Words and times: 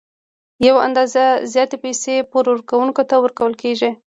یوه 0.67 0.79
اندازه 0.87 1.23
زیاتې 1.53 1.77
پیسې 1.83 2.15
پور 2.31 2.45
ورکوونکي 2.51 3.03
ته 3.09 3.15
ورکول 3.23 3.53
کېږي 3.61 3.89